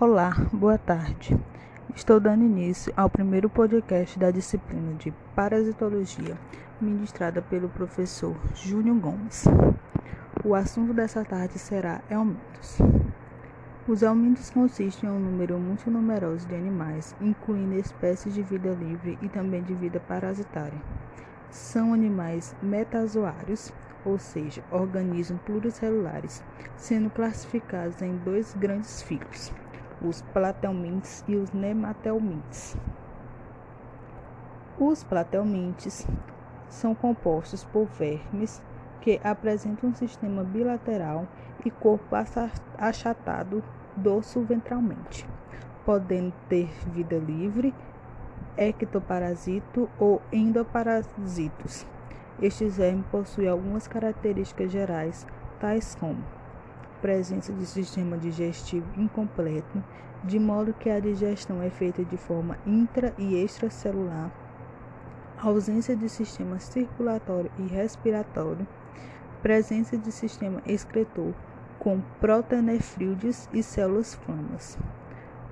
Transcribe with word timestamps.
Olá, 0.00 0.32
boa 0.52 0.78
tarde. 0.78 1.38
Estou 1.94 2.18
dando 2.18 2.42
início 2.42 2.92
ao 2.96 3.08
primeiro 3.08 3.48
podcast 3.48 4.18
da 4.18 4.32
disciplina 4.32 4.94
de 4.94 5.12
Parasitologia, 5.36 6.36
ministrada 6.80 7.40
pelo 7.40 7.68
professor 7.68 8.34
Júnior 8.52 8.98
Gomes. 8.98 9.44
O 10.44 10.56
assunto 10.56 10.92
dessa 10.92 11.24
tarde 11.24 11.56
será 11.56 12.00
helmintos. 12.10 12.78
Os 13.86 14.02
helmintos 14.02 14.50
consistem 14.50 15.08
em 15.08 15.12
um 15.12 15.20
número 15.20 15.56
muito 15.60 15.88
numeroso 15.88 16.48
de 16.48 16.56
animais, 16.56 17.14
incluindo 17.20 17.74
espécies 17.74 18.34
de 18.34 18.42
vida 18.42 18.70
livre 18.70 19.16
e 19.22 19.28
também 19.28 19.62
de 19.62 19.74
vida 19.74 20.00
parasitária. 20.00 20.82
São 21.48 21.94
animais 21.94 22.56
metazoários, 22.60 23.72
ou 24.04 24.18
seja, 24.18 24.64
organismos 24.72 25.40
pluricelulares, 25.42 26.42
sendo 26.76 27.08
classificados 27.08 28.02
em 28.02 28.16
dois 28.16 28.52
grandes 28.54 29.00
filhos 29.02 29.52
os 30.04 30.22
platelmintes 30.22 31.24
e 31.28 31.36
os 31.36 31.52
nematelmintes. 31.52 32.76
Os 34.78 35.04
platelmintes 35.04 36.06
são 36.68 36.94
compostos 36.94 37.64
por 37.64 37.86
vermes 37.86 38.62
que 39.00 39.20
apresentam 39.22 39.90
um 39.90 39.94
sistema 39.94 40.42
bilateral 40.42 41.26
e 41.64 41.70
corpo 41.70 42.16
achatado 42.78 43.62
dorso 43.96 44.40
ventralmente, 44.40 45.26
podendo 45.84 46.32
ter 46.48 46.70
vida 46.86 47.16
livre, 47.16 47.74
ectoparasito 48.56 49.88
ou 49.98 50.22
endoparasitos. 50.32 51.86
Estes 52.40 52.76
vermes 52.76 53.06
possuem 53.10 53.48
algumas 53.48 53.86
características 53.86 54.72
gerais, 54.72 55.26
tais 55.60 55.94
como 55.94 56.41
presença 57.02 57.52
de 57.52 57.66
sistema 57.66 58.16
digestivo 58.16 58.86
incompleto, 58.96 59.82
de 60.22 60.38
modo 60.38 60.72
que 60.72 60.88
a 60.88 61.00
digestão 61.00 61.60
é 61.60 61.68
feita 61.68 62.04
de 62.04 62.16
forma 62.16 62.56
intra 62.64 63.12
e 63.18 63.34
extracelular, 63.34 64.30
ausência 65.36 65.96
de 65.96 66.08
sistema 66.08 66.60
circulatório 66.60 67.50
e 67.58 67.62
respiratório, 67.66 68.66
presença 69.42 69.98
de 69.98 70.12
sistema 70.12 70.62
excretor 70.64 71.34
com 71.80 72.00
protonefrídeos 72.20 73.48
e 73.52 73.64
células 73.64 74.14
flamas. 74.14 74.78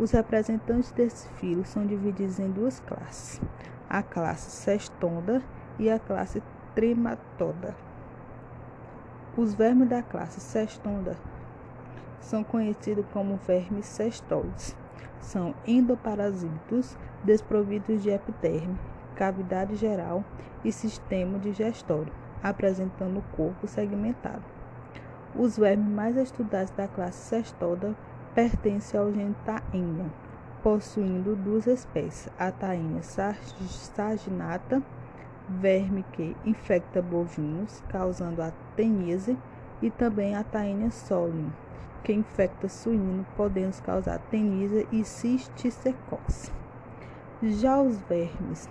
Os 0.00 0.10
representantes 0.10 0.90
desse 0.90 1.28
filo 1.34 1.64
são 1.64 1.86
divididos 1.86 2.40
em 2.40 2.50
duas 2.50 2.80
classes: 2.80 3.40
a 3.88 4.02
classe 4.02 4.50
Cestonda 4.50 5.40
e 5.78 5.88
a 5.88 6.00
classe 6.00 6.42
Trematoda. 6.74 7.76
Os 9.36 9.54
vermes 9.54 9.88
da 9.88 10.02
classe 10.02 10.40
Cestonda 10.40 11.16
são 12.26 12.42
conhecidos 12.42 13.06
como 13.12 13.36
vermes 13.36 13.86
cestoides. 13.86 14.76
São 15.20 15.54
endoparasitos 15.66 16.96
desprovidos 17.22 18.02
de 18.02 18.10
epiderme, 18.10 18.76
cavidade 19.14 19.76
geral 19.76 20.24
e 20.64 20.72
sistema 20.72 21.38
digestório, 21.38 22.12
apresentando 22.42 23.24
corpo 23.36 23.66
segmentado. 23.66 24.42
Os 25.36 25.56
vermes 25.56 25.88
mais 25.88 26.16
estudados 26.16 26.70
da 26.72 26.88
classe 26.88 27.28
cestoda 27.28 27.94
pertencem 28.34 28.98
ao 28.98 29.12
gênero 29.12 29.36
Taenia, 29.44 30.06
possuindo 30.62 31.36
duas 31.36 31.66
espécies, 31.66 32.28
a 32.38 32.50
Taenia 32.50 33.02
saginata, 33.02 34.82
verme 35.48 36.04
que 36.12 36.36
infecta 36.44 37.00
bovinos, 37.00 37.82
causando 37.88 38.42
a 38.42 38.52
teníase, 38.74 39.38
e 39.82 39.90
também 39.90 40.34
a 40.34 40.42
Taenia 40.42 40.90
solium, 40.90 41.50
que 42.02 42.12
infecta 42.12 42.68
suíno, 42.68 43.26
podendo 43.36 43.80
causar 43.82 44.18
tenísia 44.30 44.86
e 44.92 45.04
cisticecose. 45.04 46.50
Já 47.42 47.80
os 47.80 47.98
vermes 48.02 48.68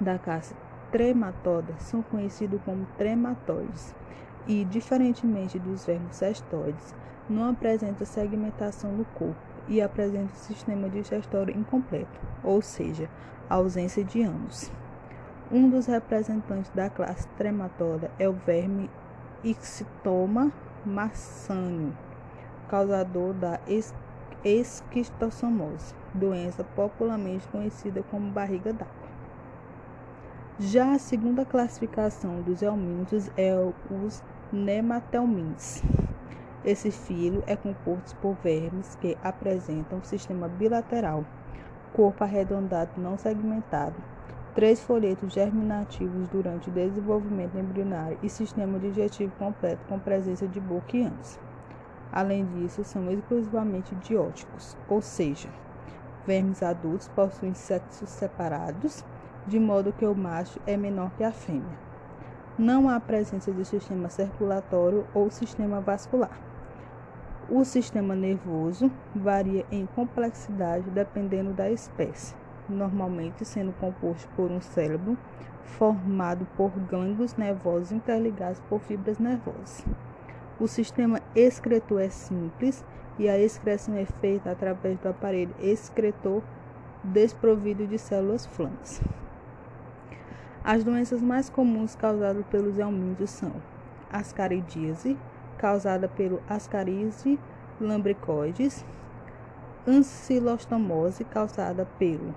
da 0.00 0.18
classe 0.18 0.54
trematoda 0.90 1.74
são 1.78 2.02
conhecidos 2.02 2.60
como 2.64 2.86
trematóides 2.98 3.94
e, 4.46 4.64
diferentemente 4.64 5.58
dos 5.58 5.84
vermes 5.84 6.16
cestoides, 6.16 6.94
não 7.28 7.50
apresentam 7.50 8.06
segmentação 8.06 8.92
no 8.92 9.04
corpo 9.04 9.40
e 9.68 9.80
apresentam 9.80 10.34
sistema 10.34 10.88
digestório 10.88 11.56
incompleto, 11.56 12.20
ou 12.42 12.60
seja, 12.60 13.08
ausência 13.48 14.04
de 14.04 14.22
ânus. 14.22 14.70
Um 15.50 15.68
dos 15.68 15.86
representantes 15.86 16.70
da 16.74 16.88
classe 16.88 17.28
trematoda 17.36 18.10
é 18.18 18.28
o 18.28 18.32
verme 18.32 18.90
Ixitoma 19.44 20.52
maçâneo 20.86 21.92
causador 22.68 23.34
da 23.34 23.58
esquistossomose, 24.44 25.94
doença 26.14 26.64
popularmente 26.64 27.46
conhecida 27.48 28.02
como 28.04 28.30
barriga 28.30 28.72
d'água. 28.72 29.08
Já 30.58 30.92
a 30.92 30.98
segunda 30.98 31.44
classificação 31.44 32.40
dos 32.40 32.62
helmintos 32.62 33.28
é 33.36 33.52
os 33.90 34.22
nematelmintes. 34.52 35.82
Esse 36.64 36.90
filo 36.90 37.42
é 37.46 37.56
composto 37.56 38.14
por 38.22 38.36
vermes 38.42 38.96
que 39.00 39.18
apresentam 39.22 39.98
um 39.98 40.04
sistema 40.04 40.48
bilateral, 40.48 41.24
corpo 41.92 42.22
arredondado 42.22 42.92
não 42.96 43.18
segmentado, 43.18 43.96
três 44.54 44.80
folhetos 44.80 45.32
germinativos 45.32 46.28
durante 46.28 46.68
o 46.68 46.72
desenvolvimento 46.72 47.56
embrionário 47.56 48.18
e 48.22 48.28
sistema 48.28 48.78
digestivo 48.78 49.32
completo 49.38 49.84
com 49.88 49.98
presença 49.98 50.46
de 50.46 50.60
ânus. 50.60 51.38
Além 52.12 52.44
disso, 52.44 52.84
são 52.84 53.10
exclusivamente 53.10 53.94
dióticos, 53.94 54.76
ou 54.86 55.00
seja, 55.00 55.48
vermes 56.26 56.62
adultos 56.62 57.08
possuem 57.08 57.54
sexos 57.54 58.10
separados, 58.10 59.02
de 59.46 59.58
modo 59.58 59.92
que 59.92 60.04
o 60.04 60.14
macho 60.14 60.60
é 60.66 60.76
menor 60.76 61.10
que 61.16 61.24
a 61.24 61.32
fêmea. 61.32 61.78
Não 62.58 62.88
há 62.88 63.00
presença 63.00 63.50
de 63.50 63.64
sistema 63.64 64.10
circulatório 64.10 65.06
ou 65.14 65.30
sistema 65.30 65.80
vascular. 65.80 66.38
O 67.48 67.64
sistema 67.64 68.14
nervoso 68.14 68.90
varia 69.14 69.64
em 69.70 69.86
complexidade 69.86 70.90
dependendo 70.90 71.54
da 71.54 71.70
espécie, 71.70 72.34
normalmente 72.68 73.44
sendo 73.44 73.72
composto 73.72 74.28
por 74.36 74.50
um 74.50 74.60
cérebro 74.60 75.16
formado 75.64 76.46
por 76.56 76.70
glândulos 76.70 77.34
nervosos 77.36 77.92
interligados 77.92 78.60
por 78.68 78.80
fibras 78.80 79.18
nervosas. 79.18 79.84
O 80.60 80.68
sistema 80.68 81.20
excretor 81.34 82.00
é 82.00 82.08
simples 82.08 82.84
e 83.18 83.28
a 83.28 83.38
excreção 83.38 83.96
é 83.96 84.04
feita 84.04 84.50
através 84.50 84.98
do 84.98 85.08
aparelho 85.08 85.54
excretor 85.60 86.42
desprovido 87.02 87.86
de 87.86 87.98
células 87.98 88.46
flamas. 88.46 89.00
As 90.64 90.84
doenças 90.84 91.20
mais 91.20 91.50
comuns 91.50 91.96
causadas 91.96 92.44
pelos 92.46 92.78
helmíntios 92.78 93.30
são 93.30 93.52
ascaridíase, 94.10 95.18
causada 95.58 96.06
pelo 96.06 96.40
Ascaris 96.48 97.24
lambricoides, 97.80 98.84
ancilostomose, 99.86 101.24
causada 101.24 101.84
pelo 101.98 102.32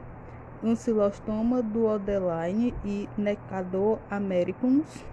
Ancilostoma 0.64 1.62
duodeline 1.62 2.74
e 2.84 3.08
Necador 3.18 4.00
americanus, 4.10 5.04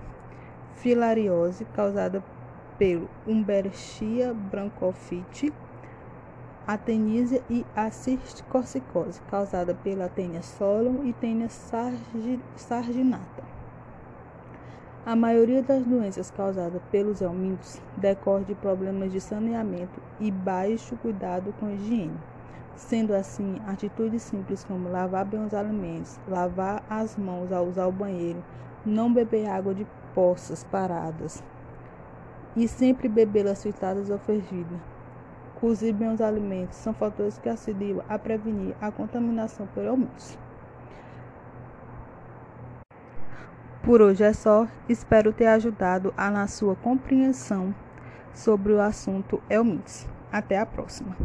filariose, 0.76 1.64
causada 1.66 2.22
pelo 2.78 3.08
Umbertia 3.26 4.32
brancofite, 4.32 5.52
a 6.66 6.78
tenísia 6.78 7.42
e 7.50 7.66
a 7.74 7.90
causada 9.28 9.74
pela 9.74 10.08
tênia 10.08 10.42
solum 10.42 11.04
e 11.04 11.12
tênia 11.12 11.48
sarginata. 12.56 13.42
A 15.04 15.16
maioria 15.16 15.60
das 15.60 15.84
doenças 15.84 16.30
causadas 16.30 16.80
pelos 16.90 17.20
helmintos 17.20 17.80
decorre 17.96 18.44
de 18.44 18.54
problemas 18.54 19.10
de 19.10 19.20
saneamento 19.20 20.00
e 20.20 20.30
baixo 20.30 20.96
cuidado 20.96 21.52
com 21.58 21.66
a 21.66 21.72
higiene. 21.72 22.16
Sendo 22.76 23.14
assim, 23.14 23.60
atitudes 23.66 24.22
simples 24.22 24.64
como 24.64 24.88
lavar 24.88 25.24
bem 25.24 25.44
os 25.44 25.54
alimentos, 25.54 26.18
lavar 26.26 26.82
as 26.88 27.16
mãos 27.16 27.52
ao 27.52 27.66
usar 27.66 27.86
o 27.86 27.92
banheiro, 27.92 28.42
não 28.84 29.12
beber 29.12 29.48
água 29.48 29.74
de 29.74 29.86
poças 30.14 30.64
paradas, 30.64 31.42
e 32.56 32.66
sempre 32.66 33.08
bebê-las 33.08 33.62
fritadas 33.62 34.10
ou 34.10 34.18
fervidas. 34.18 34.78
Cozir 35.60 35.92
bem 35.92 36.12
os 36.12 36.20
alimentos 36.20 36.76
são 36.78 36.92
fatores 36.92 37.38
que 37.38 37.48
auxiliam 37.48 38.02
a 38.08 38.18
prevenir 38.18 38.74
a 38.80 38.90
contaminação 38.90 39.66
por 39.68 39.84
helmintos. 39.84 40.36
Por 43.82 44.00
hoje 44.00 44.24
é 44.24 44.32
só, 44.32 44.66
espero 44.88 45.32
ter 45.32 45.46
ajudado 45.46 46.12
a 46.16 46.30
na 46.30 46.46
sua 46.46 46.74
compreensão 46.74 47.74
sobre 48.34 48.72
o 48.72 48.80
assunto 48.80 49.42
helmintos. 49.48 50.06
Até 50.32 50.58
a 50.58 50.64
próxima. 50.64 51.16